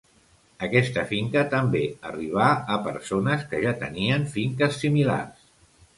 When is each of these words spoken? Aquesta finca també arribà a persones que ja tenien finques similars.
Aquesta 0.67 1.03
finca 1.11 1.43
també 1.51 1.83
arribà 2.11 2.47
a 2.77 2.79
persones 2.89 3.47
que 3.53 3.61
ja 3.67 3.77
tenien 3.85 4.29
finques 4.39 4.85
similars. 4.87 5.45